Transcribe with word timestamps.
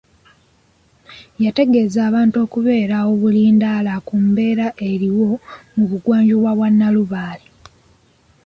Yategeza 1.43 1.99
abantu 2.09 2.35
okubeera 2.45 2.97
obulindaala 3.11 3.93
ku 4.07 4.15
mbeera 4.25 4.67
eriwo 4.91 5.29
mu 5.75 5.83
bugwanjuba 5.89 6.49
bwa 6.57 6.69
Nalubaale. 6.77 7.47